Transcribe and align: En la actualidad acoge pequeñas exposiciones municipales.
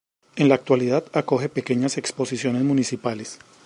En 0.35 0.49
la 0.49 0.55
actualidad 0.55 1.05
acoge 1.13 1.47
pequeñas 1.47 1.99
exposiciones 1.99 2.63
municipales. 2.63 3.37